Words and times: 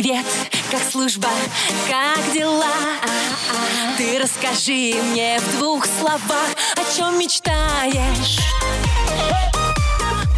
Привет, 0.00 0.26
как 0.70 0.80
служба, 0.80 1.28
как 1.90 2.32
дела? 2.32 2.70
Ты 3.96 4.20
расскажи 4.20 4.94
мне 5.02 5.40
в 5.40 5.58
двух 5.58 5.86
словах, 5.86 6.50
о 6.76 6.96
чем 6.96 7.18
мечтаешь? 7.18 8.38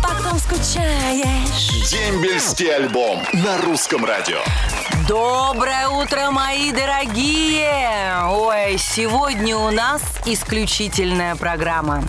Потом 0.02 0.38
скучаешь. 0.38 1.90
Дембельский 1.90 2.74
альбом 2.74 3.22
на 3.34 3.58
русском 3.58 4.02
радио. 4.06 4.38
Доброе 5.06 5.88
утро, 5.88 6.30
мои 6.30 6.72
дорогие! 6.72 8.14
Ой, 8.30 8.79
сегодня 8.79 9.58
у 9.58 9.70
нас 9.70 10.00
исключительная 10.24 11.36
программа. 11.36 12.02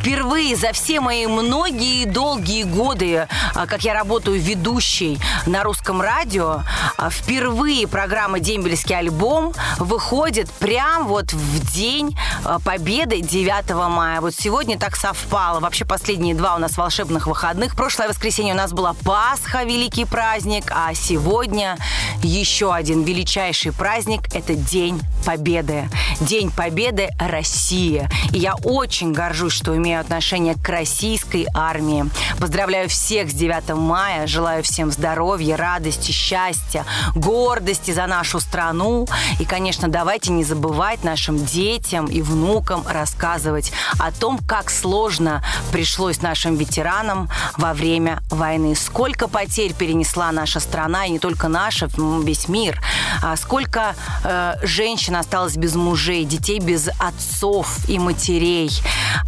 Впервые 0.00 0.56
за 0.56 0.72
все 0.72 0.98
мои 0.98 1.26
многие 1.26 2.06
долгие 2.06 2.62
годы, 2.62 3.28
а, 3.54 3.66
как 3.66 3.82
я 3.82 3.92
работаю 3.92 4.40
ведущей 4.40 5.20
на 5.44 5.62
русском 5.62 6.00
радио, 6.00 6.62
а, 6.96 7.10
впервые 7.10 7.86
программа 7.86 8.40
«Дембельский 8.40 8.96
альбом» 8.96 9.52
выходит 9.76 10.50
прям 10.52 11.06
вот 11.06 11.34
в 11.34 11.72
день 11.74 12.16
а, 12.46 12.58
Победы 12.60 13.20
9 13.20 13.88
мая. 13.90 14.22
Вот 14.22 14.34
сегодня 14.34 14.78
так 14.78 14.96
совпало. 14.96 15.60
Вообще 15.60 15.84
последние 15.84 16.34
два 16.34 16.54
у 16.54 16.58
нас 16.58 16.78
волшебных 16.78 17.26
выходных. 17.26 17.76
Прошлое 17.76 18.08
воскресенье 18.08 18.54
у 18.54 18.56
нас 18.56 18.72
была 18.72 18.94
Пасха, 19.04 19.64
великий 19.64 20.06
праздник, 20.06 20.72
а 20.74 20.94
сегодня 20.94 21.76
еще 22.22 22.72
один 22.72 23.02
величайший 23.02 23.72
праздник– 23.72 24.22
это 24.34 24.54
День 24.54 24.98
Победы. 25.26 25.90
День 26.20 26.50
Победы 26.50 27.10
России. 27.18 28.08
И 28.32 28.38
я 28.38 28.54
очень 28.64 29.12
горжусь, 29.12 29.52
что 29.52 29.76
имею 29.76 29.89
отношение 29.98 30.54
к 30.54 30.68
российской 30.68 31.46
армии. 31.54 32.04
Поздравляю 32.38 32.88
всех 32.88 33.30
с 33.30 33.34
9 33.34 33.74
мая, 33.76 34.26
желаю 34.26 34.62
всем 34.62 34.90
здоровья, 34.90 35.56
радости, 35.56 36.12
счастья, 36.12 36.84
гордости 37.14 37.90
за 37.90 38.06
нашу 38.06 38.40
страну. 38.40 39.06
И, 39.38 39.44
конечно, 39.44 39.88
давайте 39.88 40.32
не 40.32 40.44
забывать 40.44 41.04
нашим 41.04 41.44
детям 41.44 42.06
и 42.06 42.22
внукам 42.22 42.84
рассказывать 42.86 43.72
о 43.98 44.12
том, 44.12 44.38
как 44.38 44.70
сложно 44.70 45.42
пришлось 45.72 46.22
нашим 46.22 46.56
ветеранам 46.56 47.28
во 47.56 47.74
время 47.74 48.20
войны. 48.30 48.74
Сколько 48.74 49.28
потерь 49.28 49.74
перенесла 49.74 50.32
наша 50.32 50.60
страна, 50.60 51.06
и 51.06 51.10
не 51.10 51.18
только 51.18 51.48
наша, 51.48 51.88
весь 51.96 52.48
мир. 52.48 52.80
А 53.22 53.36
сколько 53.36 53.94
э, 54.24 54.54
женщин 54.62 55.16
осталось 55.16 55.56
без 55.56 55.74
мужей, 55.74 56.24
детей 56.24 56.58
без 56.58 56.88
отцов 56.98 57.88
и 57.88 57.98
матерей. 57.98 58.70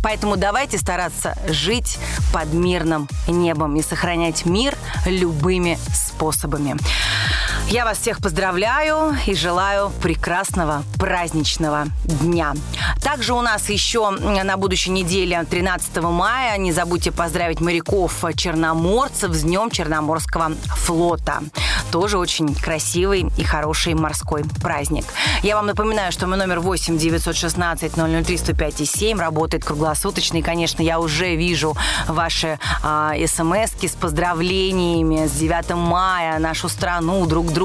Поэтому 0.02 0.36
давайте 0.36 0.51
стараться 0.76 1.34
жить 1.48 1.98
под 2.30 2.52
мирным 2.52 3.08
небом 3.26 3.74
и 3.76 3.82
сохранять 3.82 4.44
мир 4.44 4.76
любыми 5.06 5.78
способами. 5.94 6.76
Я 7.72 7.86
вас 7.86 7.96
всех 7.96 8.20
поздравляю 8.20 9.16
и 9.24 9.34
желаю 9.34 9.88
прекрасного 10.02 10.84
праздничного 10.98 11.86
дня. 12.04 12.52
Также 13.02 13.32
у 13.32 13.40
нас 13.40 13.70
еще 13.70 14.10
на 14.10 14.58
будущей 14.58 14.90
неделе, 14.90 15.42
13 15.48 16.02
мая, 16.02 16.58
не 16.58 16.70
забудьте 16.70 17.12
поздравить 17.12 17.62
моряков-черноморцев 17.62 19.32
с 19.32 19.40
Днем 19.40 19.70
Черноморского 19.70 20.52
флота. 20.76 21.40
Тоже 21.90 22.18
очень 22.18 22.54
красивый 22.54 23.32
и 23.38 23.42
хороший 23.42 23.94
морской 23.94 24.44
праздник. 24.60 25.06
Я 25.42 25.56
вам 25.56 25.64
напоминаю, 25.64 26.12
что 26.12 26.26
мой 26.26 26.36
номер 26.36 26.60
8 26.60 26.98
916 26.98 27.92
003 27.94 28.36
105 28.36 28.86
7 28.86 29.18
работает 29.18 29.64
круглосуточно. 29.64 30.36
И, 30.36 30.42
конечно, 30.42 30.82
я 30.82 31.00
уже 31.00 31.36
вижу 31.36 31.74
ваши 32.06 32.58
а, 32.82 33.14
смс 33.26 33.72
с 33.80 33.94
поздравлениями 33.98 35.26
с 35.26 35.32
9 35.32 35.74
мая, 35.74 36.38
нашу 36.38 36.68
страну, 36.68 37.24
друг 37.24 37.46
друга. 37.46 37.61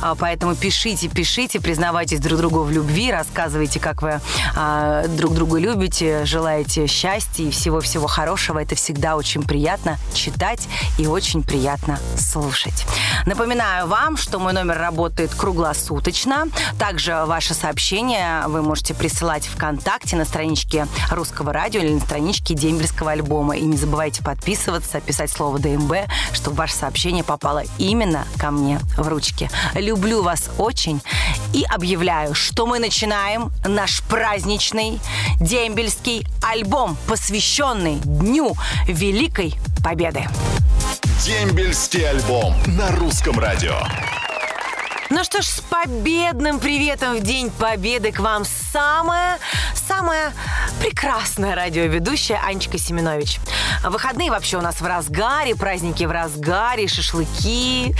А, 0.00 0.14
поэтому 0.14 0.54
пишите, 0.54 1.08
пишите, 1.08 1.60
признавайтесь 1.60 2.20
друг 2.20 2.38
другу 2.38 2.62
в 2.62 2.70
любви, 2.70 3.10
рассказывайте, 3.10 3.80
как 3.80 4.02
вы 4.02 4.20
а, 4.56 5.06
друг 5.08 5.34
друга 5.34 5.58
любите, 5.58 6.24
желаете 6.24 6.86
счастья 6.86 7.44
и 7.44 7.50
всего-всего 7.50 8.06
хорошего. 8.06 8.62
Это 8.62 8.74
всегда 8.74 9.16
очень 9.16 9.42
приятно 9.42 9.98
читать 10.14 10.68
и 10.98 11.06
очень 11.06 11.42
приятно 11.42 11.98
слушать. 12.16 12.86
Напоминаю 13.26 13.88
вам, 13.88 14.16
что 14.16 14.38
мой 14.38 14.52
номер 14.52 14.78
работает 14.78 15.34
круглосуточно. 15.34 16.46
Также 16.78 17.24
ваши 17.26 17.54
сообщения 17.54 18.44
вы 18.46 18.62
можете 18.62 18.94
присылать 18.94 19.46
ВКонтакте 19.46 20.16
на 20.16 20.24
страничке 20.24 20.86
Русского 21.10 21.52
радио 21.52 21.80
или 21.80 21.94
на 21.94 22.00
страничке 22.00 22.54
Дембельского 22.54 23.12
альбома. 23.12 23.56
И 23.56 23.62
не 23.62 23.76
забывайте 23.76 24.22
подписываться, 24.22 25.00
писать 25.00 25.30
слово 25.30 25.58
ДМБ, 25.58 25.92
чтобы 26.32 26.56
ваше 26.56 26.74
сообщение 26.74 27.24
попало 27.24 27.64
именно 27.78 28.24
ко 28.38 28.50
мне 28.50 28.80
в 28.96 29.07
ручки. 29.08 29.50
Люблю 29.74 30.22
вас 30.22 30.50
очень 30.58 31.00
и 31.52 31.64
объявляю, 31.64 32.34
что 32.34 32.66
мы 32.66 32.78
начинаем 32.78 33.50
наш 33.64 34.02
праздничный 34.02 35.00
дембельский 35.40 36.26
альбом, 36.42 36.96
посвященный 37.06 37.96
Дню 38.04 38.56
Великой 38.86 39.54
Победы. 39.82 40.26
Дембельский 41.24 42.08
альбом 42.08 42.54
на 42.66 42.90
русском 42.92 43.38
радио. 43.38 43.78
Ну 45.10 45.24
что 45.24 45.40
ж, 45.40 45.46
с 45.46 45.60
победным 45.60 46.60
приветом 46.60 47.16
в 47.16 47.22
День 47.22 47.50
Победы 47.50 48.12
к 48.12 48.20
вам 48.20 48.44
самая, 48.44 49.38
самая 49.74 50.34
прекрасная 50.80 51.54
радиоведущая 51.54 52.38
Анечка 52.44 52.76
Семенович. 52.76 53.38
Выходные 53.84 54.30
вообще 54.30 54.58
у 54.58 54.60
нас 54.60 54.82
в 54.82 54.86
разгаре, 54.86 55.56
праздники 55.56 56.04
в 56.04 56.10
разгаре, 56.10 56.88
шашлыки, 56.88 57.94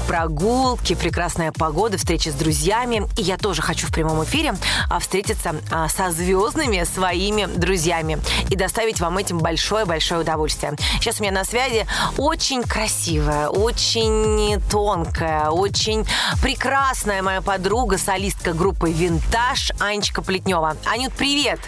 прогулки, 0.00 0.94
прекрасная 0.94 1.52
погода, 1.52 1.98
встречи 1.98 2.28
с 2.28 2.34
друзьями. 2.34 3.06
И 3.16 3.22
я 3.22 3.36
тоже 3.36 3.62
хочу 3.62 3.86
в 3.86 3.92
прямом 3.92 4.22
эфире 4.24 4.54
а, 4.90 4.98
встретиться 4.98 5.56
а, 5.70 5.88
со 5.88 6.10
звездными 6.10 6.84
своими 6.84 7.46
друзьями 7.46 8.18
и 8.50 8.56
доставить 8.56 9.00
вам 9.00 9.18
этим 9.18 9.38
большое-большое 9.38 10.20
удовольствие. 10.20 10.74
Сейчас 11.00 11.20
у 11.20 11.22
меня 11.22 11.32
на 11.32 11.44
связи 11.44 11.86
очень 12.16 12.62
красивая, 12.62 13.48
очень 13.48 14.60
тонкая, 14.70 15.50
очень 15.50 16.06
прекрасная 16.42 17.22
моя 17.22 17.40
подруга, 17.42 17.98
солистка 17.98 18.52
группы 18.52 18.90
«Винтаж» 18.90 19.72
Анечка 19.78 20.22
Плетнева. 20.22 20.76
Анют, 20.86 21.12
привет! 21.12 21.38
Привет, 21.38 21.60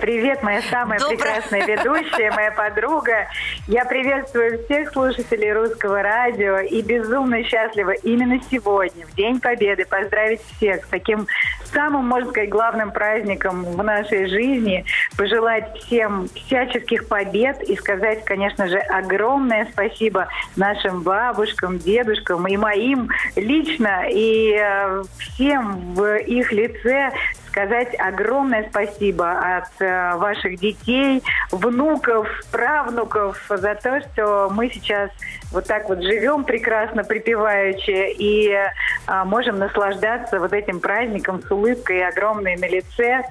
привет, 0.00 0.42
моя 0.42 0.60
самая 0.62 0.98
Доброе. 0.98 1.16
прекрасная 1.16 1.66
ведущая, 1.66 2.30
моя 2.32 2.50
подруга. 2.50 3.28
Я 3.66 3.84
приветствую 3.84 4.62
всех 4.64 4.92
слушателей 4.92 5.52
русского 5.52 6.02
радио 6.02 6.58
и 6.58 6.82
безумно 6.82 7.42
счастлива 7.42 7.92
именно 7.92 8.38
сегодня, 8.50 9.06
в 9.06 9.14
День 9.14 9.40
Победы, 9.40 9.86
поздравить 9.86 10.40
всех 10.56 10.84
с 10.84 10.88
таким 10.88 11.26
самым, 11.72 12.06
можно 12.06 12.30
сказать, 12.30 12.50
главным 12.50 12.90
праздником 12.92 13.64
в 13.64 13.82
нашей 13.82 14.28
жизни, 14.28 14.84
пожелать 15.16 15.76
всем 15.78 16.28
всяческих 16.28 17.08
побед 17.08 17.62
и 17.62 17.76
сказать, 17.76 18.24
конечно 18.24 18.68
же, 18.68 18.78
огромное 18.78 19.66
спасибо 19.72 20.28
нашим 20.56 21.02
бабушкам, 21.02 21.78
дедушкам 21.78 22.46
и 22.46 22.56
моим 22.56 23.08
лично, 23.36 24.04
и 24.10 24.56
э, 24.58 25.02
всем 25.18 25.94
в 25.94 26.16
их 26.18 26.52
лице 26.52 27.12
сказать 27.54 27.94
огромное 28.00 28.66
спасибо 28.68 29.30
от 29.30 29.80
э, 29.80 30.16
ваших 30.16 30.58
детей, 30.58 31.22
внуков, 31.52 32.28
правнуков 32.50 33.40
за 33.48 33.76
то, 33.76 34.00
что 34.00 34.50
мы 34.50 34.68
сейчас 34.70 35.10
вот 35.52 35.64
так 35.64 35.88
вот 35.88 36.02
живем 36.02 36.42
прекрасно, 36.42 37.04
припеваючи, 37.04 38.12
и 38.18 38.50
э, 38.50 39.24
можем 39.24 39.60
наслаждаться 39.60 40.40
вот 40.40 40.52
этим 40.52 40.80
праздником 40.80 41.42
с 41.42 41.50
улыбкой 41.54 42.06
огромной 42.06 42.56
на 42.56 42.68
лице. 42.68 43.22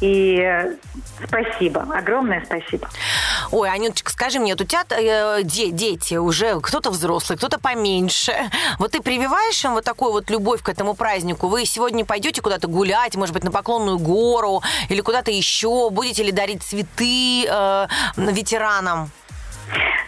И 0.00 0.36
э, 0.40 0.74
спасибо, 1.28 1.86
огромное 1.94 2.42
спасибо. 2.44 2.88
Ой, 3.52 3.70
Анюточка, 3.70 4.10
скажи 4.10 4.40
мне, 4.40 4.54
вот 4.54 4.60
у 4.60 4.64
тебя 4.64 4.82
э, 4.90 5.42
де- 5.44 5.70
дети 5.70 6.16
уже, 6.16 6.58
кто-то 6.60 6.90
взрослый, 6.90 7.38
кто-то 7.38 7.60
поменьше. 7.60 8.34
Вот 8.80 8.90
ты 8.90 9.00
прививаешь 9.00 9.64
им 9.64 9.74
вот 9.74 9.84
такую 9.84 10.10
вот 10.10 10.28
любовь 10.28 10.60
к 10.60 10.68
этому 10.68 10.94
празднику? 10.94 11.46
Вы 11.46 11.66
сегодня 11.66 12.04
пойдете 12.04 12.42
куда-то 12.42 12.66
гулять, 12.66 13.14
может 13.14 13.32
быть, 13.32 13.44
на 13.44 13.52
Поклонную 13.52 13.98
гору 13.98 14.60
или 14.88 15.00
куда-то 15.02 15.30
еще? 15.30 15.88
Будете 15.90 16.24
ли 16.24 16.32
дарить 16.32 16.64
цветы 16.64 17.46
э, 17.48 17.86
ветеранам? 18.16 19.08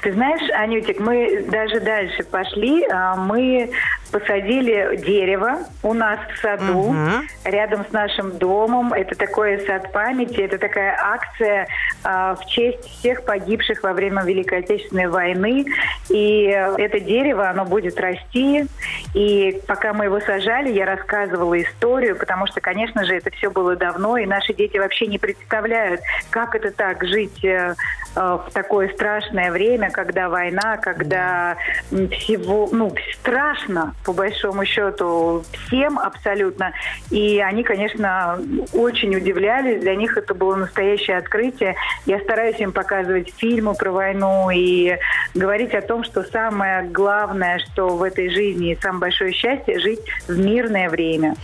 Ты 0.03 0.13
знаешь, 0.13 0.51
Анютик, 0.51 0.99
мы 0.99 1.45
даже 1.49 1.81
дальше 1.81 2.25
пошли. 2.25 2.85
А, 2.93 3.15
Мы 3.17 3.71
посадили 4.15 4.97
дерево 5.05 5.59
у 5.83 5.93
нас 5.93 6.21
в 6.33 6.41
саду, 6.41 6.79
угу. 6.79 6.97
рядом 7.43 7.85
с 7.85 7.91
нашим 7.91 8.39
домом. 8.39 8.93
Это 8.93 9.17
такой 9.17 9.59
сад 9.67 9.91
памяти, 9.91 10.41
это 10.41 10.57
такая 10.57 10.97
акция 10.97 11.67
э, 12.05 12.37
в 12.39 12.47
честь 12.47 12.85
всех 12.85 13.25
погибших 13.25 13.83
во 13.83 13.93
время 13.93 14.23
Великой 14.23 14.61
Отечественной 14.61 15.09
войны. 15.09 15.65
И 16.11 16.45
это 16.45 17.01
дерево, 17.01 17.51
оно 17.51 17.65
будет 17.65 17.99
расти. 17.99 18.67
И 19.15 19.61
пока 19.67 19.93
мы 19.93 20.05
его 20.05 20.21
сажали, 20.21 20.71
я 20.71 20.87
рассказывала 20.87 21.61
историю, 21.61 22.15
потому 22.15 22.47
что, 22.47 22.61
конечно 22.61 23.05
же, 23.05 23.17
это 23.17 23.33
все 23.33 23.51
было 23.51 23.75
давно, 23.75 24.17
и 24.17 24.27
наши 24.27 24.55
дети 24.55 24.79
вообще 24.79 25.09
не 25.09 25.19
представляют, 25.19 26.03
как 26.31 26.55
это 26.55 26.71
так 26.71 27.03
жить 27.05 27.45
э, 27.45 27.75
э 28.15 28.39
в 28.45 28.51
такое 28.53 28.89
страшное 28.91 29.51
время, 29.51 29.91
когда 29.91 30.29
война, 30.29 30.77
когда 30.77 31.57
всего, 31.91 32.69
ну, 32.71 32.95
страшно, 33.13 33.95
по 34.05 34.13
большому 34.13 34.65
счету, 34.65 35.45
всем 35.67 35.99
абсолютно. 35.99 36.73
И 37.11 37.41
они, 37.41 37.63
конечно, 37.63 38.39
очень 38.73 39.17
удивлялись. 39.17 39.81
Для 39.81 39.97
них 39.97 40.17
это 40.17 40.35
было 40.35 40.57
настоящее 40.57 41.19
открытие. 41.19 41.77
Я 42.07 42.21
стараюсь 42.21 42.59
им 42.61 42.73
показывать 42.73 43.33
фильмы 43.37 43.75
про 43.75 43.91
войну 43.91 44.51
и 44.51 44.97
говорить 45.35 45.75
о 45.75 45.81
том, 45.81 46.05
что 46.05 46.23
самое 46.25 46.85
главное, 46.85 47.59
что 47.59 47.97
в 47.97 48.03
этой 48.03 48.29
жизни 48.31 48.73
и 48.73 48.81
самое 48.81 49.01
большое 49.01 49.33
счастье– 49.33 49.79
жить 49.81 50.01
в 50.29 50.39
мирное 50.39 50.89
время. 50.91 51.35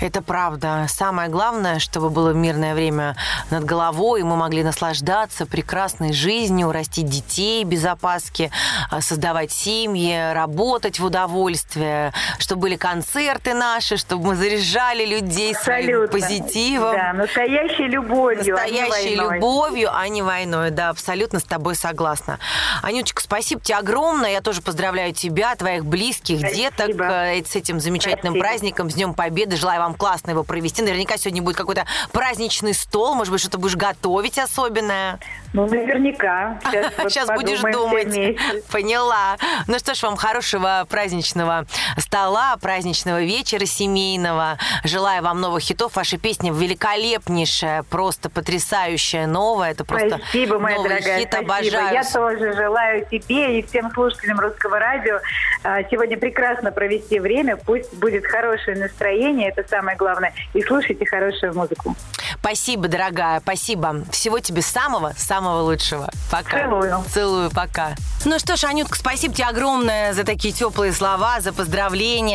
Это 0.00 0.22
правда. 0.22 0.86
Самое 0.88 1.28
главное, 1.28 1.78
чтобы 1.78 2.10
было 2.10 2.30
мирное 2.30 2.74
время 2.74 3.16
над 3.50 3.64
головой, 3.64 4.20
и 4.20 4.24
мы 4.24 4.36
могли 4.36 4.62
наслаждаться 4.62 5.46
прекрасной 5.46 6.12
жизнью, 6.12 6.72
растить 6.72 7.06
детей 7.06 7.64
без 7.64 7.84
опаски, 7.84 8.50
а, 8.90 9.00
создавать 9.00 9.50
семьи, 9.50 10.32
работать 10.32 11.00
в 11.00 11.04
удовольствие, 11.04 12.03
чтобы 12.38 12.62
были 12.62 12.76
концерты 12.76 13.54
наши, 13.54 13.96
чтобы 13.96 14.28
мы 14.28 14.36
заряжали 14.36 15.04
людей 15.04 15.54
Абсолютно. 15.54 16.08
своим 16.08 16.08
позитивом. 16.08 16.92
Да, 16.92 17.12
настоящей 17.12 17.88
любовью, 17.88 18.54
Настоящей 18.54 19.18
а 19.18 19.34
любовью, 19.34 19.90
а 19.94 20.08
не 20.08 20.22
войной. 20.22 20.70
Да, 20.70 20.88
абсолютно 20.88 21.40
с 21.40 21.44
тобой 21.44 21.74
согласна. 21.74 22.38
Анюточка, 22.82 23.22
спасибо 23.22 23.60
тебе 23.60 23.76
огромное. 23.76 24.30
Я 24.30 24.40
тоже 24.40 24.62
поздравляю 24.62 25.12
тебя, 25.12 25.54
твоих 25.56 25.84
близких, 25.84 26.38
спасибо. 26.38 26.56
деток 26.56 27.00
э, 27.00 27.44
с 27.44 27.54
этим 27.56 27.80
замечательным 27.80 28.34
спасибо. 28.34 28.46
праздником, 28.46 28.90
с 28.90 28.94
Днем 28.94 29.14
Победы. 29.14 29.56
Желаю 29.56 29.80
вам 29.80 29.94
классно 29.94 30.30
его 30.30 30.42
провести. 30.44 30.82
Наверняка 30.82 31.16
сегодня 31.16 31.42
будет 31.42 31.56
какой-то 31.56 31.86
праздничный 32.12 32.74
стол. 32.74 33.14
Может 33.14 33.32
быть, 33.32 33.40
что-то 33.40 33.58
будешь 33.58 33.76
готовить 33.76 34.38
особенное. 34.38 35.18
Ну, 35.52 35.66
наверняка. 35.66 36.58
Сейчас, 36.64 36.92
вот 36.98 37.12
Сейчас 37.12 37.28
будешь 37.28 37.60
думать. 37.60 38.38
Поняла. 38.70 39.36
Ну 39.68 39.78
что 39.78 39.94
ж, 39.94 40.02
вам 40.02 40.16
хорошего 40.16 40.86
праздничного 40.88 41.66
стола, 41.98 42.56
праздничного 42.60 43.22
вечера 43.22 43.64
семейного. 43.66 44.58
Желаю 44.84 45.22
вам 45.22 45.40
новых 45.40 45.62
хитов. 45.62 45.96
Ваша 45.96 46.18
песня 46.18 46.52
великолепнейшая, 46.52 47.82
просто 47.84 48.30
потрясающая, 48.30 49.26
новая. 49.26 49.72
Это 49.72 49.84
просто 49.84 50.18
спасибо, 50.18 50.58
моя 50.58 50.76
новый 50.76 50.90
дорогая, 50.90 51.18
хит. 51.18 51.28
Спасибо. 51.28 51.54
Обожаю. 51.54 51.94
Я 51.94 52.04
тоже 52.04 52.52
желаю 52.54 53.06
тебе 53.06 53.58
и 53.58 53.62
всем 53.66 53.90
слушателям 53.92 54.40
Русского 54.40 54.78
радио 54.78 55.20
а, 55.62 55.82
сегодня 55.84 56.18
прекрасно 56.18 56.72
провести 56.72 57.20
время. 57.20 57.56
Пусть 57.56 57.94
будет 57.94 58.26
хорошее 58.26 58.76
настроение, 58.76 59.50
это 59.50 59.68
самое 59.68 59.96
главное. 59.96 60.34
И 60.52 60.62
слушайте 60.62 61.06
хорошую 61.06 61.54
музыку. 61.54 61.96
Спасибо, 62.40 62.88
дорогая, 62.88 63.40
спасибо. 63.40 64.04
Всего 64.10 64.38
тебе 64.40 64.62
самого, 64.62 65.12
самого 65.16 65.62
лучшего. 65.62 66.10
Пока. 66.30 66.62
Целую. 66.62 67.04
Целую, 67.12 67.50
пока. 67.50 67.94
Ну 68.24 68.38
что 68.38 68.56
ж, 68.56 68.64
Анютка, 68.64 68.98
спасибо 68.98 69.34
тебе 69.34 69.46
огромное 69.46 70.12
за 70.12 70.24
такие 70.24 70.52
теплые 70.52 70.92
слова, 70.92 71.40
за 71.40 71.52
поздравления. 71.52 71.83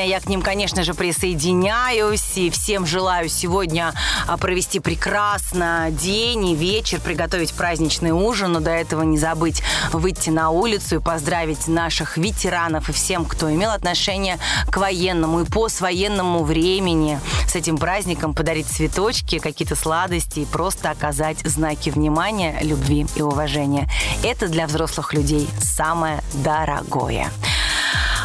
Я 0.07 0.19
к 0.19 0.27
ним, 0.27 0.41
конечно 0.41 0.83
же, 0.83 0.93
присоединяюсь. 0.93 2.37
И 2.37 2.49
всем 2.49 2.85
желаю 2.85 3.29
сегодня 3.29 3.93
а, 4.27 4.37
провести 4.37 4.79
прекрасно 4.79 5.87
день 5.89 6.49
и 6.49 6.55
вечер, 6.55 6.99
приготовить 6.99 7.53
праздничный 7.53 8.11
ужин. 8.11 8.53
Но 8.53 8.59
до 8.59 8.71
этого 8.71 9.01
не 9.01 9.17
забыть 9.17 9.63
выйти 9.91 10.29
на 10.29 10.51
улицу 10.51 10.97
и 10.97 10.99
поздравить 10.99 11.67
наших 11.67 12.17
ветеранов 12.17 12.89
и 12.89 12.91
всем, 12.91 13.25
кто 13.25 13.51
имел 13.51 13.71
отношение 13.71 14.37
к 14.69 14.77
военному 14.77 15.41
и 15.41 15.45
поствоенному 15.45 16.43
времени. 16.43 17.19
С 17.47 17.55
этим 17.55 17.77
праздником 17.77 18.33
подарить 18.33 18.67
цветочки, 18.67 19.39
какие-то 19.39 19.75
сладости 19.75 20.41
и 20.41 20.45
просто 20.45 20.91
оказать 20.91 21.39
знаки 21.43 21.89
внимания, 21.89 22.59
любви 22.61 23.07
и 23.15 23.21
уважения. 23.21 23.89
Это 24.23 24.47
для 24.47 24.67
взрослых 24.67 25.13
людей 25.13 25.49
самое 25.59 26.21
дорогое. 26.33 27.31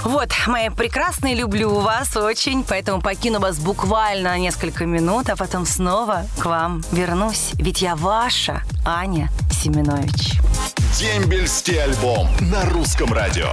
Вот, 0.05 0.29
мои 0.47 0.69
прекрасные, 0.69 1.35
люблю 1.35 1.71
вас 1.81 2.15
очень, 2.17 2.63
поэтому 2.63 3.01
покину 3.01 3.41
вас 3.41 3.59
буквально 3.59 4.31
на 4.31 4.39
несколько 4.39 4.85
минут, 4.85 5.31
а 5.31 5.37
потом 5.37 5.65
снова 5.65 6.27
к 6.39 6.45
вам 6.45 6.83
вернусь. 6.93 7.53
Ведь 7.55 7.81
я 7.81 7.97
ваша 7.97 8.63
Аня 8.85 9.31
Семенович. 9.51 10.39
Дембельский 10.99 11.83
альбом 11.83 12.29
на 12.41 12.65
русском 12.67 13.13
радио. 13.13 13.51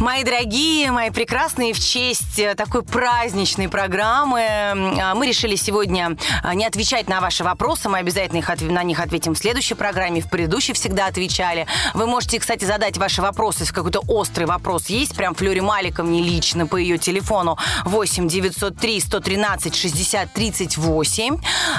Мои 0.00 0.24
дорогие, 0.24 0.90
мои 0.90 1.10
прекрасные, 1.10 1.72
в 1.72 1.78
честь 1.78 2.38
э, 2.38 2.54
такой 2.56 2.82
праздничной 2.82 3.68
программы 3.68 4.42
а, 4.42 5.14
мы 5.14 5.28
решили 5.28 5.54
сегодня 5.54 6.16
а, 6.42 6.54
не 6.54 6.66
отвечать 6.66 7.08
на 7.08 7.20
ваши 7.20 7.44
вопросы. 7.44 7.88
Мы 7.88 7.98
обязательно 7.98 8.38
их, 8.38 8.48
на 8.62 8.82
них 8.82 8.98
ответим 8.98 9.34
в 9.34 9.38
следующей 9.38 9.74
программе. 9.74 10.20
В 10.20 10.28
предыдущей 10.28 10.72
всегда 10.72 11.06
отвечали. 11.06 11.66
Вы 11.94 12.06
можете, 12.06 12.40
кстати, 12.40 12.64
задать 12.64 12.98
ваши 12.98 13.22
вопросы, 13.22 13.60
если 13.62 13.72
какой-то 13.72 14.00
острый 14.08 14.44
вопрос 14.44 14.86
есть, 14.88 15.16
прям 15.16 15.34
Флюре 15.34 15.62
Маликовне 15.62 16.20
лично 16.22 16.66
по 16.66 16.76
ее 16.76 16.98
телефону 16.98 17.56
8 17.84 18.28
903 18.28 19.00
113 19.00 19.74
60 19.74 20.32
38. 20.32 21.38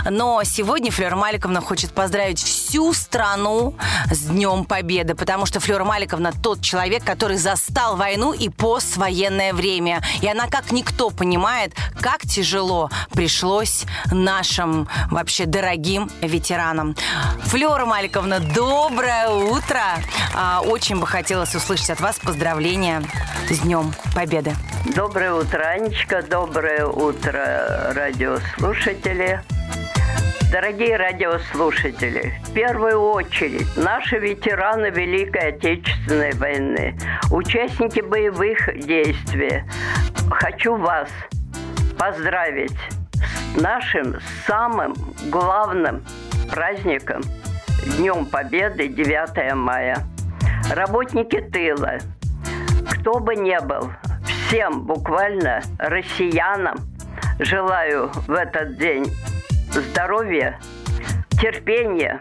Но 0.10 0.42
сегодня 0.46 0.92
Флюра 0.92 1.18
Маликовна 1.18 1.60
хочет 1.60 1.92
поздравить 1.92 2.42
всю 2.42 2.94
страну 2.94 3.76
с 4.10 4.20
Днем 4.20 4.45
Победы, 4.66 5.16
потому 5.16 5.46
что 5.46 5.60
Флюра 5.60 5.84
Маликовна 5.84 6.32
тот 6.32 6.62
человек, 6.62 7.04
который 7.04 7.38
застал 7.38 7.96
войну 7.96 8.32
и 8.32 8.50
поствоенное 8.50 9.54
время. 9.54 10.04
И 10.22 10.28
она 10.28 10.48
как 10.48 10.72
никто 10.72 11.10
понимает, 11.10 11.74
как 12.00 12.22
тяжело 12.22 12.90
пришлось 13.12 13.86
нашим 14.12 14.88
вообще 15.10 15.46
дорогим 15.46 16.10
ветеранам. 16.22 16.96
Флёра 17.46 17.86
Маликовна, 17.86 18.40
доброе 18.40 19.30
утро! 19.30 19.82
А, 20.36 20.62
очень 20.62 21.00
бы 21.00 21.08
хотелось 21.08 21.56
услышать 21.56 21.90
от 21.90 22.00
вас 22.00 22.20
поздравления 22.20 23.02
с 23.50 23.60
Днем 23.60 23.94
Победы. 24.14 24.54
Доброе 24.96 25.34
утро, 25.34 25.64
Анечка. 25.64 26.22
Доброе 26.22 26.86
утро, 26.86 27.94
радиослушатели. 27.96 29.42
Дорогие 30.56 30.96
радиослушатели, 30.96 32.32
в 32.46 32.54
первую 32.54 33.02
очередь 33.02 33.68
наши 33.76 34.18
ветераны 34.18 34.90
Великой 34.90 35.50
Отечественной 35.50 36.32
войны, 36.32 36.98
участники 37.30 38.00
боевых 38.00 38.70
действий, 38.88 39.64
хочу 40.32 40.78
вас 40.78 41.10
поздравить 42.00 42.72
с 43.12 43.62
нашим 43.62 44.16
самым 44.48 44.94
главным 45.30 46.06
праздником 46.50 47.22
Днем 47.98 48.26
Победы 48.26 48.88
9 48.88 49.56
мая. 49.56 50.08
Работники 50.74 51.42
тыла, 51.42 51.98
кто 52.92 53.20
бы 53.20 53.36
ни 53.36 53.62
был, 53.66 53.92
всем 54.48 54.84
буквально 54.84 55.62
россиянам 55.80 56.78
желаю 57.40 58.10
в 58.26 58.32
этот 58.32 58.78
день 58.78 59.06
здоровья, 59.82 60.60
терпения 61.42 62.20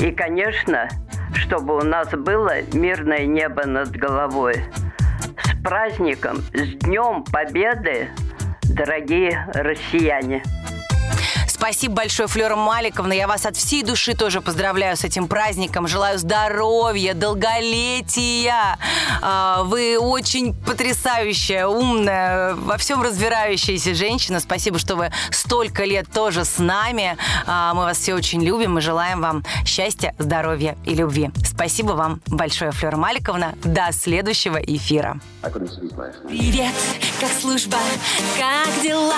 и, 0.00 0.10
конечно, 0.10 0.88
чтобы 1.34 1.76
у 1.76 1.82
нас 1.82 2.10
было 2.10 2.62
мирное 2.72 3.26
небо 3.26 3.66
над 3.66 3.90
головой. 3.90 4.64
С 5.42 5.62
праздником, 5.62 6.38
с 6.52 6.74
Днем 6.84 7.24
Победы, 7.24 8.08
дорогие 8.68 9.48
россияне! 9.54 10.42
Спасибо 11.56 11.94
большое, 11.94 12.28
Флера 12.28 12.54
Маликовна. 12.54 13.14
Я 13.14 13.26
вас 13.26 13.46
от 13.46 13.56
всей 13.56 13.82
души 13.82 14.12
тоже 14.14 14.42
поздравляю 14.42 14.94
с 14.94 15.04
этим 15.04 15.26
праздником. 15.26 15.88
Желаю 15.88 16.18
здоровья, 16.18 17.14
долголетия. 17.14 18.78
А, 19.22 19.62
вы 19.62 19.98
очень 19.98 20.52
потрясающая, 20.52 21.66
умная, 21.66 22.54
во 22.56 22.76
всем 22.76 23.00
разбирающаяся 23.00 23.94
женщина. 23.94 24.40
Спасибо, 24.40 24.78
что 24.78 24.96
вы 24.96 25.10
столько 25.30 25.84
лет 25.84 26.06
тоже 26.12 26.44
с 26.44 26.58
нами. 26.58 27.16
А, 27.46 27.72
мы 27.72 27.84
вас 27.84 27.96
все 27.96 28.12
очень 28.12 28.44
любим 28.44 28.76
и 28.76 28.82
желаем 28.82 29.22
вам 29.22 29.42
счастья, 29.64 30.14
здоровья 30.18 30.76
и 30.84 30.94
любви. 30.94 31.30
Спасибо 31.42 31.92
вам 31.92 32.20
большое, 32.26 32.70
Флера 32.70 32.98
Маликовна. 32.98 33.54
До 33.64 33.92
следующего 33.92 34.58
эфира. 34.58 35.18
Привет, 36.28 36.74
как 37.18 37.30
служба, 37.40 37.78
как 38.38 38.82
дела? 38.82 39.14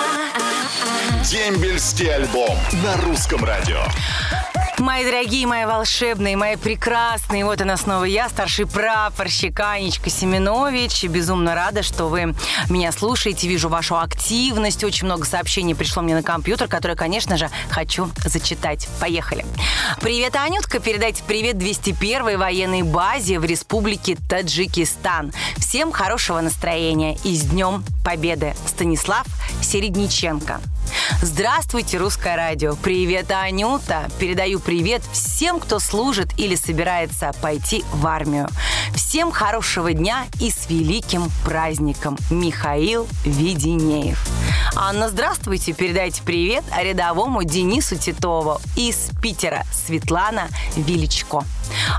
Дембельский 1.29 2.28
альбом 2.29 2.57
на 2.83 2.97
русском 2.97 3.43
радио. 3.43 3.79
Мои 4.79 5.03
дорогие, 5.03 5.45
мои 5.45 5.65
волшебные, 5.65 6.37
мои 6.37 6.55
прекрасные, 6.55 7.43
вот 7.43 7.59
она 7.59 7.75
снова 7.75 8.05
я, 8.05 8.29
старший 8.29 8.65
прапорщик 8.65 9.59
Анечка 9.59 10.09
Семенович. 10.09 11.03
Безумно 11.03 11.53
рада, 11.53 11.83
что 11.83 12.05
вы 12.05 12.33
меня 12.69 12.93
слушаете, 12.93 13.49
вижу 13.49 13.67
вашу 13.67 13.99
активность. 13.99 14.85
Очень 14.85 15.07
много 15.07 15.25
сообщений 15.25 15.75
пришло 15.75 16.01
мне 16.01 16.15
на 16.15 16.23
компьютер, 16.23 16.69
которые, 16.69 16.95
конечно 16.95 17.35
же, 17.35 17.49
хочу 17.69 18.09
зачитать. 18.23 18.87
Поехали. 19.01 19.45
Привет, 19.99 20.37
Анютка, 20.37 20.79
передайте 20.79 21.23
привет 21.27 21.57
201-й 21.57 22.37
военной 22.37 22.83
базе 22.83 23.37
в 23.39 23.43
Республике 23.43 24.17
Таджикистан. 24.29 25.33
Всем 25.57 25.91
хорошего 25.91 26.39
настроения 26.39 27.17
и 27.25 27.35
с 27.35 27.41
Днем 27.41 27.83
Победы. 28.05 28.55
Станислав 28.65 29.25
Середниченко. 29.61 30.61
Здравствуйте, 31.21 31.97
Русское 31.97 32.35
радио. 32.35 32.75
Привет, 32.75 33.31
Анюта. 33.31 34.09
Передаю 34.19 34.59
привет 34.69 35.01
всем, 35.11 35.59
кто 35.59 35.79
служит 35.79 36.29
или 36.37 36.53
собирается 36.53 37.31
пойти 37.41 37.83
в 37.91 38.05
армию. 38.05 38.47
Всем 38.93 39.31
хорошего 39.31 39.93
дня 39.93 40.27
и 40.39 40.51
с 40.51 40.69
великим 40.69 41.31
праздником. 41.43 42.19
Михаил 42.29 43.07
Веденеев. 43.25 44.23
Анна, 44.75 45.09
здравствуйте. 45.09 45.73
Передайте 45.73 46.21
привет 46.21 46.63
рядовому 46.79 47.43
Денису 47.43 47.95
Титову 47.95 48.61
из 48.75 49.09
Питера. 49.19 49.63
Светлана 49.73 50.49
Величко. 50.75 51.43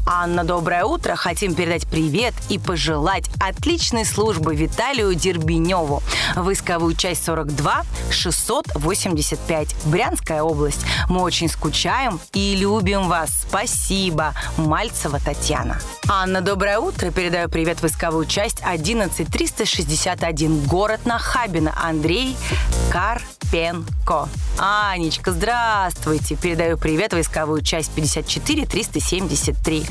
Анна, 0.06 0.44
доброе 0.44 0.84
утро. 0.84 1.16
Хотим 1.16 1.54
передать 1.54 1.86
привет 1.86 2.34
и 2.48 2.58
пожелать 2.58 3.30
отличной 3.40 4.04
службы 4.04 4.54
Виталию 4.54 5.14
Дербеневу. 5.14 6.02
Войсковую 6.34 6.94
часть 6.94 7.24
42 7.24 7.82
685. 8.10 9.74
Брянская 9.84 10.42
область. 10.42 10.84
Мы 11.08 11.22
очень 11.22 11.48
скучаем 11.48 12.20
и 12.32 12.56
любим 12.56 13.08
вас. 13.08 13.30
Спасибо. 13.48 14.34
Мальцева 14.56 15.20
Татьяна. 15.24 15.78
Анна, 16.08 16.40
доброе 16.40 16.78
утро. 16.78 17.10
Передаю 17.10 17.48
привет 17.48 17.82
войсковую 17.82 18.26
часть 18.26 18.60
11361. 18.64 20.60
Город 20.66 21.06
Нахабино. 21.06 21.72
Андрей 21.80 22.36
Карпенко. 22.90 24.28
Анечка, 24.62 25.32
здравствуйте. 25.32 26.36
Передаю 26.36 26.76
привет 26.76 27.14
войсковую 27.14 27.62
часть 27.62 27.92
54 27.92 28.66
373 28.66 29.86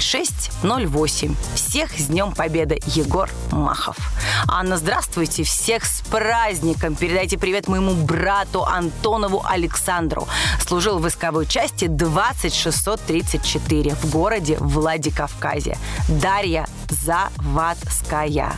06 0.00 0.50
08. 0.62 1.34
Всех 1.54 1.92
с 1.92 2.06
Днем 2.06 2.32
Победы. 2.32 2.80
Егор 2.86 3.28
Махов. 3.50 3.98
Анна, 4.46 4.78
здравствуйте. 4.78 5.42
Всех 5.42 5.84
с 5.84 6.00
праздником. 6.00 6.94
Передайте 6.94 7.36
привет 7.36 7.68
моему 7.68 7.92
брату 7.92 8.64
Антонову 8.64 9.44
Александру. 9.44 10.26
Служил 10.66 10.98
в 10.98 11.02
войсковой 11.02 11.44
части 11.44 11.86
20634 11.86 13.94
в 13.94 14.10
городе 14.10 14.56
Владикавказе. 14.58 15.76
Дарья 16.08 16.66
Завадская. 16.88 18.56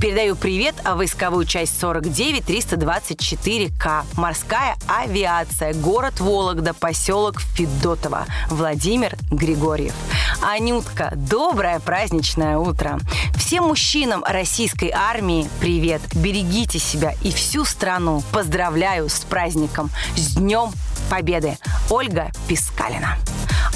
Передаю 0.00 0.36
привет 0.36 0.74
а 0.84 0.96
войсковую 0.96 1.44
часть 1.46 1.80
49 1.80 2.42
324К. 2.42 4.04
Морская 4.16 4.76
авиация. 4.86 5.72
Город 5.74 6.20
Вологда, 6.20 6.74
поселок 6.74 7.40
Федотово. 7.40 8.26
Владимир 8.50 9.16
Григорьев. 9.30 9.94
Анютка, 10.42 11.12
доброе 11.14 11.80
праздничное 11.80 12.58
утро. 12.58 12.98
Всем 13.36 13.64
мужчинам 13.64 14.24
российской 14.24 14.90
армии 14.90 15.48
привет. 15.60 16.02
Берегите 16.14 16.78
себя 16.78 17.14
и 17.22 17.30
всю 17.30 17.64
страну. 17.64 18.22
Поздравляю 18.32 19.08
с 19.08 19.20
праздником. 19.20 19.90
С 20.16 20.34
Днем 20.34 20.72
Победы. 21.10 21.58
Ольга 21.90 22.30
Пискалина. 22.48 23.16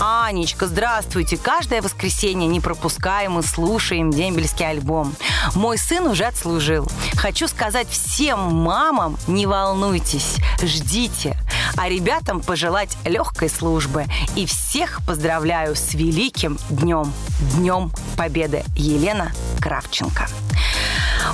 Анечка, 0.00 0.68
здравствуйте. 0.68 1.36
Каждое 1.36 1.82
воскресенье 1.82 2.46
не 2.46 2.60
пропускаем 2.60 3.38
и 3.40 3.42
слушаем 3.42 4.12
дембельский 4.12 4.68
альбом. 4.68 5.14
Мой 5.56 5.76
сын 5.76 6.06
уже 6.06 6.24
отслужил. 6.24 6.88
Хочу 7.16 7.48
сказать 7.48 7.88
всем 7.88 8.38
мамам, 8.38 9.18
не 9.26 9.46
волнуйтесь, 9.46 10.36
ждите. 10.62 11.36
А 11.76 11.88
ребятам 11.88 12.40
пожелать 12.40 12.96
легкой 13.04 13.50
службы. 13.50 14.04
И 14.36 14.46
всех 14.46 15.00
поздравляю 15.04 15.74
с 15.74 15.94
великим 15.94 16.58
днем. 16.70 17.12
Днем 17.56 17.90
Победы. 18.16 18.64
Елена 18.76 19.32
Кравченко. 19.60 20.28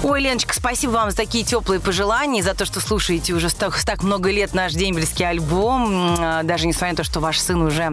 Ой, 0.02 0.20
Леночка, 0.20 0.54
спасибо 0.54 0.92
вам 0.92 1.10
за 1.10 1.16
такие 1.16 1.44
теплые 1.44 1.80
пожелания, 1.80 2.42
за 2.42 2.54
то, 2.54 2.64
что 2.64 2.80
слушаете 2.80 3.32
уже 3.32 3.54
так, 3.54 3.78
так 3.84 4.02
много 4.02 4.30
лет 4.30 4.54
наш 4.54 4.72
дембельский 4.72 5.26
альбом. 5.26 6.16
Даже 6.44 6.66
несмотря 6.66 6.90
на 6.90 6.96
то, 6.96 7.04
что 7.04 7.20
ваш 7.20 7.38
сын 7.38 7.62
уже 7.62 7.92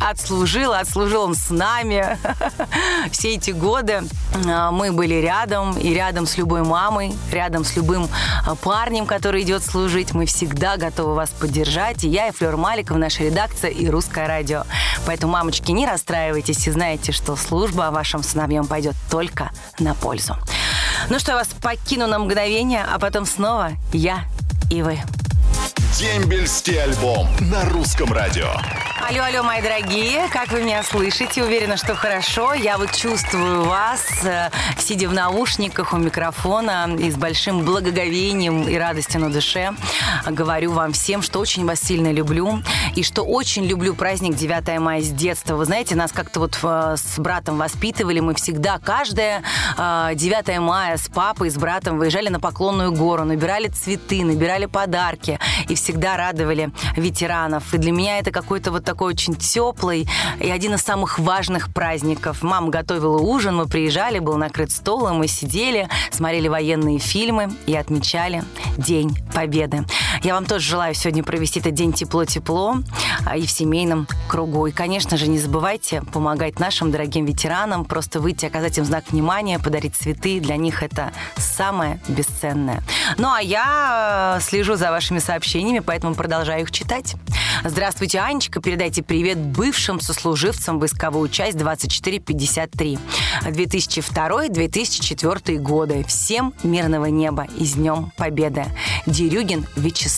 отслужил, 0.00 0.72
отслужил 0.72 1.22
он 1.22 1.34
с 1.34 1.50
нами 1.50 2.18
все 3.12 3.34
эти 3.34 3.50
годы. 3.50 4.02
Мы 4.72 4.92
были 4.92 5.14
рядом, 5.14 5.76
и 5.78 5.92
рядом 5.92 6.26
с 6.26 6.36
любой 6.36 6.62
мамой, 6.62 7.14
рядом 7.30 7.64
с 7.64 7.76
любым 7.76 8.08
парнем, 8.62 9.06
который 9.06 9.42
идет 9.42 9.62
служить. 9.62 10.12
Мы 10.14 10.26
всегда 10.26 10.76
готовы 10.76 11.14
вас 11.14 11.30
поддержать. 11.30 12.04
И 12.04 12.08
я, 12.08 12.28
и 12.28 12.32
Флёр 12.32 12.56
Маликов, 12.56 12.96
наша 12.96 13.24
редакция, 13.24 13.70
и 13.70 13.88
Русское 13.88 14.26
радио. 14.26 14.64
Поэтому, 15.06 15.32
мамочки, 15.32 15.70
не 15.72 15.86
расстраивайтесь 15.86 16.66
и 16.66 16.70
знаете, 16.70 17.12
что 17.12 17.36
служба 17.36 17.90
вашим 17.90 18.22
сыновьям 18.22 18.66
пойдет 18.66 18.94
только 19.10 19.50
на 19.78 19.94
пользу. 19.94 20.36
Ну 21.08 21.18
что, 21.18 21.32
я 21.32 21.38
вас 21.38 21.48
покину 21.60 22.06
на 22.06 22.18
мгновение, 22.18 22.84
а 22.90 22.98
потом 22.98 23.26
снова 23.26 23.72
я 23.92 24.24
и 24.70 24.82
вы. 24.82 24.98
Дембельский 25.98 26.80
альбом 26.82 27.28
на 27.40 27.64
русском 27.64 28.12
радио. 28.12 28.54
Алло, 29.10 29.24
алло, 29.24 29.42
мои 29.42 29.60
дорогие, 29.60 30.28
как 30.32 30.52
вы 30.52 30.62
меня 30.62 30.84
слышите? 30.84 31.42
Уверена, 31.42 31.76
что 31.76 31.96
хорошо. 31.96 32.54
Я 32.54 32.78
вот 32.78 32.92
чувствую 32.92 33.64
вас, 33.64 34.06
э, 34.22 34.50
сидя 34.78 35.08
в 35.08 35.12
наушниках 35.12 35.92
у 35.92 35.96
микрофона 35.96 36.88
и 36.96 37.10
с 37.10 37.16
большим 37.16 37.64
благоговением 37.64 38.68
и 38.68 38.76
радостью 38.76 39.20
на 39.20 39.32
душе. 39.32 39.74
Говорю 40.28 40.70
вам 40.70 40.92
всем, 40.92 41.22
что 41.22 41.40
очень 41.40 41.66
вас 41.66 41.80
сильно 41.80 42.12
люблю 42.12 42.62
и 42.94 43.02
что 43.02 43.22
очень 43.22 43.64
люблю 43.64 43.96
праздник 43.96 44.36
9 44.36 44.78
мая 44.78 45.02
с 45.02 45.08
детства. 45.08 45.56
Вы 45.56 45.64
знаете, 45.64 45.96
нас 45.96 46.12
как-то 46.12 46.38
вот 46.38 46.56
э, 46.62 46.94
с 46.96 47.18
братом 47.18 47.58
воспитывали. 47.58 48.20
Мы 48.20 48.34
всегда, 48.34 48.78
каждое 48.78 49.42
9 49.76 50.48
э, 50.48 50.60
мая 50.60 50.96
с 50.96 51.08
папой, 51.08 51.50
с 51.50 51.56
братом 51.56 51.98
выезжали 51.98 52.28
на 52.28 52.38
Поклонную 52.38 52.92
гору, 52.92 53.24
набирали 53.24 53.66
цветы, 53.66 54.24
набирали 54.24 54.66
подарки 54.66 55.40
и 55.68 55.74
всегда 55.74 56.16
радовали 56.16 56.70
ветеранов. 56.96 57.74
И 57.74 57.78
для 57.78 57.90
меня 57.90 58.20
это 58.20 58.30
какой-то 58.30 58.70
вот 58.70 58.84
такой 58.84 58.99
очень 59.00 59.34
теплый 59.34 60.08
и 60.40 60.50
один 60.50 60.74
из 60.74 60.82
самых 60.82 61.18
важных 61.18 61.72
праздников. 61.72 62.42
Мама 62.42 62.68
готовила 62.68 63.18
ужин, 63.18 63.56
мы 63.56 63.66
приезжали, 63.66 64.18
был 64.18 64.36
накрыт 64.36 64.70
стол, 64.70 65.08
и 65.08 65.12
мы 65.12 65.28
сидели, 65.28 65.88
смотрели 66.10 66.48
военные 66.48 66.98
фильмы 66.98 67.50
и 67.66 67.74
отмечали 67.74 68.42
День 68.76 69.16
Победы. 69.34 69.84
Я 70.22 70.34
вам 70.34 70.44
тоже 70.44 70.68
желаю 70.68 70.94
сегодня 70.94 71.24
провести 71.24 71.60
этот 71.60 71.72
день 71.72 71.94
тепло-тепло 71.94 72.76
а, 73.24 73.38
и 73.38 73.46
в 73.46 73.50
семейном 73.50 74.06
кругу. 74.28 74.66
И, 74.66 74.70
конечно 74.70 75.16
же, 75.16 75.28
не 75.28 75.38
забывайте 75.38 76.02
помогать 76.12 76.58
нашим 76.58 76.90
дорогим 76.90 77.24
ветеранам, 77.24 77.86
просто 77.86 78.20
выйти, 78.20 78.44
оказать 78.44 78.76
им 78.76 78.84
знак 78.84 79.04
внимания, 79.10 79.58
подарить 79.58 79.96
цветы. 79.96 80.38
Для 80.40 80.56
них 80.56 80.82
это 80.82 81.12
самое 81.38 82.02
бесценное. 82.06 82.82
Ну, 83.16 83.32
а 83.32 83.40
я 83.40 84.36
э, 84.36 84.42
слежу 84.42 84.76
за 84.76 84.90
вашими 84.90 85.20
сообщениями, 85.20 85.78
поэтому 85.78 86.14
продолжаю 86.14 86.64
их 86.64 86.70
читать. 86.70 87.14
Здравствуйте, 87.64 88.20
Анечка. 88.20 88.60
Передайте 88.60 89.02
привет 89.02 89.38
бывшим 89.38 90.00
сослуживцам 90.00 90.78
войсковую 90.78 91.30
часть 91.30 91.56
2453. 91.56 92.98
2002-2004 93.46 95.58
годы. 95.58 96.04
Всем 96.06 96.52
мирного 96.62 97.06
неба 97.06 97.46
и 97.56 97.64
с 97.64 97.72
Днем 97.72 98.12
Победы. 98.18 98.66
Дерюгин 99.06 99.64
Вячеслав. 99.76 100.09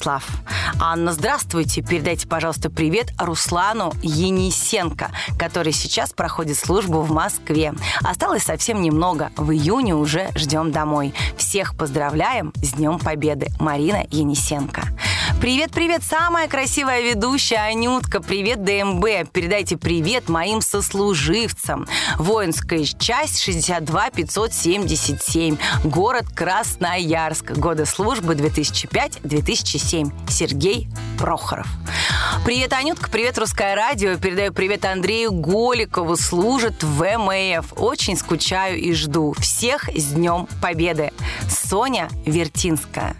Анна, 0.81 1.13
здравствуйте. 1.13 1.83
Передайте, 1.83 2.27
пожалуйста, 2.27 2.71
привет 2.71 3.13
Руслану 3.19 3.93
Енисенко, 4.03 5.11
который 5.39 5.73
сейчас 5.73 6.13
проходит 6.13 6.59
службу 6.59 7.03
в 7.03 7.11
Москве. 7.11 7.75
Осталось 8.03 8.45
совсем 8.45 8.81
немного. 8.81 9.31
В 9.37 9.53
июне 9.53 9.95
уже 9.95 10.31
ждем 10.35 10.73
домой. 10.73 11.15
Всех 11.37 11.77
поздравляем 11.77 12.53
с 12.57 12.73
Днем 12.73 12.99
Победы. 12.99 13.49
Марина 13.61 14.05
Енисенко. 14.11 14.83
Привет-привет, 15.43 16.05
самая 16.05 16.47
красивая 16.47 17.01
ведущая 17.01 17.57
Анютка. 17.57 18.23
Привет, 18.23 18.63
ДМБ. 18.63 19.29
Передайте 19.33 19.77
привет 19.77 20.29
моим 20.29 20.61
сослуживцам. 20.61 21.89
Воинская 22.17 22.85
часть 22.85 23.43
62 23.43 24.11
577. 24.11 25.57
Город 25.83 26.27
Красноярск. 26.33 27.51
Годы 27.59 27.87
службы 27.87 28.35
2005-2007. 28.35 30.13
Сергей 30.31 30.87
Прохоров. 31.19 31.67
Привет, 32.45 32.73
Анютка. 32.73 33.11
Привет, 33.11 33.37
Русское 33.37 33.75
радио. 33.75 34.17
Передаю 34.19 34.53
привет 34.53 34.85
Андрею 34.85 35.33
Голикову. 35.33 36.17
Служит 36.17 36.85
в 36.85 37.03
МФ. 37.03 37.73
Очень 37.77 38.17
скучаю 38.17 38.79
и 38.79 38.93
жду. 38.93 39.35
Всех 39.41 39.89
с 39.89 40.13
Днем 40.13 40.47
Победы. 40.61 41.13
Соня 41.49 42.09
Вертинская. 42.27 43.17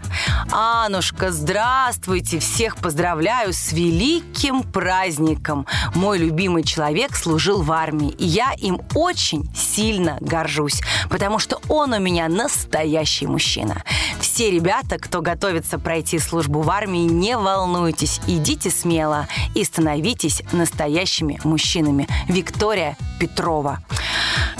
Анушка, 0.51 1.31
здравствуйте! 1.31 2.39
Всех 2.39 2.77
поздравляю 2.77 3.53
с 3.53 3.71
великим 3.71 4.63
праздником! 4.63 5.65
Мой 5.95 6.17
любимый 6.17 6.63
человек 6.63 7.15
служил 7.15 7.61
в 7.61 7.71
армии, 7.71 8.09
и 8.09 8.25
я 8.25 8.53
им 8.57 8.81
очень 8.93 9.49
сильно 9.55 10.17
горжусь, 10.19 10.81
потому 11.09 11.39
что 11.39 11.59
он 11.69 11.93
у 11.93 11.99
меня 11.99 12.27
настоящий 12.27 13.27
мужчина. 13.27 13.83
Все 14.19 14.51
ребята, 14.51 14.97
кто 14.97 15.21
готовится 15.21 15.79
пройти 15.79 16.19
службу 16.19 16.61
в 16.61 16.69
армии, 16.69 17.05
не 17.05 17.37
волнуйтесь, 17.37 18.19
идите 18.27 18.69
смело 18.69 19.27
и 19.55 19.63
становитесь 19.63 20.43
настоящими 20.51 21.39
мужчинами. 21.43 22.07
Виктория 22.27 22.97
Петрова. 23.19 23.79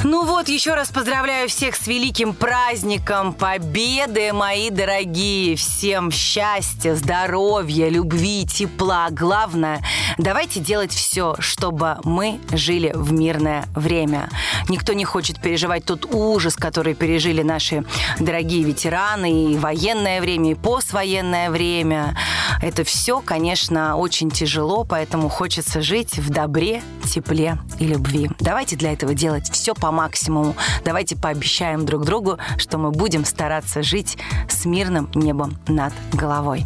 Ну 0.06 0.26
вот, 0.26 0.50
еще 0.50 0.74
раз 0.74 0.90
поздравляю 0.90 1.48
всех 1.48 1.78
с 1.78 1.88
великим 1.88 2.34
праздником 2.34 3.32
Победы, 3.32 4.34
мои 4.34 4.70
дорогие. 4.70 5.56
Всем 5.56 6.12
счастья, 6.12 6.96
здоровья, 6.96 7.88
любви, 7.88 8.46
тепла. 8.46 9.08
Главное, 9.12 9.82
давайте 10.18 10.60
делать 10.60 10.92
все, 10.92 11.36
чтобы 11.40 12.00
мы 12.04 12.42
жили 12.52 12.92
в 12.94 13.14
мирное 13.14 13.64
время. 13.76 14.30
Никто 14.68 14.92
не 14.92 15.06
хочет 15.06 15.40
переживать 15.40 15.86
тот 15.86 16.06
ужас, 16.14 16.58
который 16.58 16.96
пережили 16.96 17.42
наши 17.42 17.86
дорогие 18.20 18.64
ветераны 18.64 19.54
и 19.54 19.58
военное 19.58 20.20
время, 20.20 20.52
и 20.52 20.56
поствоенное 20.56 21.50
время. 21.50 22.18
Это 22.64 22.86
все, 22.86 23.20
конечно, 23.20 23.98
очень 23.98 24.32
тяжело, 24.32 24.86
поэтому 24.86 25.28
хочется 25.28 25.82
жить 25.82 26.18
в 26.18 26.30
добре, 26.30 26.82
тепле 27.04 27.58
и 27.78 27.86
любви. 27.86 28.30
Давайте 28.40 28.78
для 28.78 28.94
этого 28.94 29.14
делать 29.14 29.50
все 29.52 29.74
по 29.74 29.92
максимуму. 29.92 30.56
Давайте 30.86 31.18
пообещаем 31.18 31.86
друг 31.86 32.06
другу, 32.06 32.38
что 32.58 32.78
мы 32.78 32.92
будем 32.92 33.26
стараться 33.26 33.84
жить 33.84 34.18
с 34.48 34.64
мирным 34.64 35.12
небом 35.14 35.58
над 35.68 35.92
головой. 36.14 36.66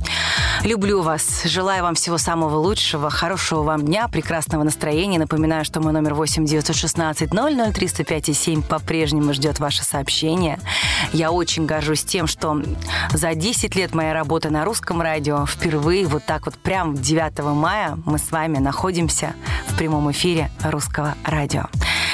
Люблю 0.63 1.01
вас. 1.01 1.43
Желаю 1.45 1.83
вам 1.83 1.95
всего 1.95 2.17
самого 2.17 2.57
лучшего. 2.57 3.09
Хорошего 3.09 3.63
вам 3.63 3.85
дня, 3.85 4.07
прекрасного 4.07 4.63
настроения. 4.63 5.19
Напоминаю, 5.19 5.63
что 5.65 5.79
мой 5.79 5.93
номер 5.93 6.13
8 6.13 6.45
916 6.45 7.33
00 7.33 7.73
305 7.73 8.35
7 8.35 8.61
по-прежнему 8.63 9.33
ждет 9.33 9.59
ваше 9.59 9.83
сообщение. 9.83 10.59
Я 11.13 11.31
очень 11.31 11.65
горжусь 11.65 12.03
тем, 12.03 12.27
что 12.27 12.61
за 13.13 13.33
10 13.33 13.75
лет 13.75 13.93
моей 13.93 14.13
работы 14.13 14.49
на 14.49 14.65
русском 14.65 15.01
радио 15.01 15.45
впервые 15.87 16.07
вот 16.07 16.25
так 16.25 16.45
вот 16.45 16.55
прям 16.55 16.95
9 16.95 17.39
мая 17.55 17.97
мы 18.05 18.17
с 18.17 18.29
вами 18.29 18.57
находимся 18.57 19.33
в 19.69 19.77
прямом 19.77 20.11
эфире 20.11 20.51
русского 20.61 21.15
радио. 21.23 21.67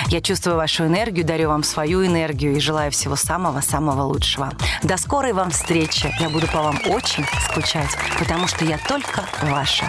Я 0.09 0.21
чувствую 0.21 0.57
вашу 0.57 0.85
энергию, 0.85 1.25
дарю 1.25 1.49
вам 1.49 1.63
свою 1.63 2.05
энергию 2.05 2.55
и 2.55 2.59
желаю 2.59 2.91
всего 2.91 3.15
самого-самого 3.15 4.03
лучшего. 4.03 4.51
До 4.83 4.95
скорой 4.97 5.33
вам 5.33 5.49
встречи. 5.49 6.13
Я 6.19 6.29
буду 6.29 6.45
по 6.49 6.61
вам 6.61 6.79
очень 6.85 7.25
скучать, 7.49 7.89
потому 8.19 8.45
что 8.47 8.63
я 8.63 8.77
только 8.77 9.23
ваша 9.41 9.85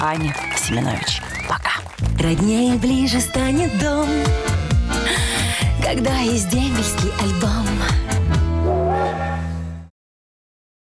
Аня 0.00 0.34
Семенович. 0.56 1.22
Пока. 1.48 1.74
Роднее 2.20 2.74
ближе 2.74 3.20
станет 3.20 3.70
дом, 3.78 4.08
когда 5.80 6.18
есть 6.18 6.48
дембельский 6.48 7.12
альбом. 7.22 8.07